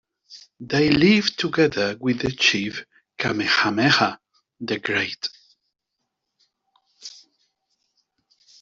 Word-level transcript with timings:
They 0.59 0.89
lived 0.89 1.37
together 1.37 1.95
with 1.99 2.21
the 2.21 2.31
chief 2.31 2.85
Kamehameha 3.19 4.17
the 4.59 4.79
Great. 4.79 5.29